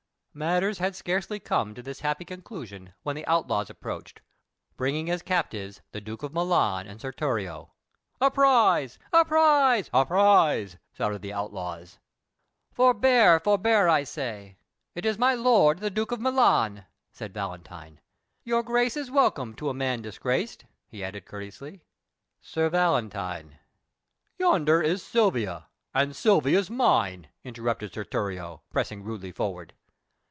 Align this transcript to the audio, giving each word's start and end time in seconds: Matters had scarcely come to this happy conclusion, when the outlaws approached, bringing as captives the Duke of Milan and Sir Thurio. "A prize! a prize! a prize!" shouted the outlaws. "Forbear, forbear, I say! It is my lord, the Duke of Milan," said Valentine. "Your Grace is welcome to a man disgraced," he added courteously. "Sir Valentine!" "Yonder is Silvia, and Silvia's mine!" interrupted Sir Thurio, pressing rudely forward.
Matters 0.33 0.77
had 0.77 0.95
scarcely 0.95 1.41
come 1.41 1.75
to 1.75 1.83
this 1.83 1.99
happy 1.99 2.23
conclusion, 2.23 2.93
when 3.03 3.17
the 3.17 3.27
outlaws 3.27 3.69
approached, 3.69 4.21
bringing 4.77 5.09
as 5.09 5.21
captives 5.21 5.81
the 5.91 5.99
Duke 5.99 6.23
of 6.23 6.31
Milan 6.31 6.87
and 6.87 7.01
Sir 7.01 7.11
Thurio. 7.11 7.71
"A 8.21 8.31
prize! 8.31 8.97
a 9.11 9.25
prize! 9.25 9.89
a 9.91 10.05
prize!" 10.05 10.77
shouted 10.93 11.21
the 11.21 11.33
outlaws. 11.33 11.99
"Forbear, 12.71 13.41
forbear, 13.41 13.89
I 13.89 14.05
say! 14.05 14.55
It 14.95 15.05
is 15.05 15.17
my 15.17 15.33
lord, 15.35 15.79
the 15.79 15.89
Duke 15.89 16.13
of 16.13 16.21
Milan," 16.21 16.85
said 17.11 17.33
Valentine. 17.33 17.99
"Your 18.45 18.63
Grace 18.63 18.95
is 18.95 19.11
welcome 19.11 19.53
to 19.55 19.67
a 19.67 19.73
man 19.73 20.01
disgraced," 20.01 20.63
he 20.87 21.03
added 21.03 21.25
courteously. 21.25 21.83
"Sir 22.39 22.69
Valentine!" 22.69 23.59
"Yonder 24.37 24.81
is 24.81 25.03
Silvia, 25.03 25.67
and 25.93 26.15
Silvia's 26.15 26.69
mine!" 26.69 27.27
interrupted 27.43 27.93
Sir 27.93 28.05
Thurio, 28.05 28.61
pressing 28.69 29.03
rudely 29.03 29.33
forward. 29.33 29.73